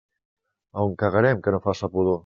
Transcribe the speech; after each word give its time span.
A 0.79 0.87
on 0.87 0.97
cagarem 1.03 1.45
que 1.49 1.57
no 1.57 1.63
faça 1.69 1.93
pudor? 1.97 2.19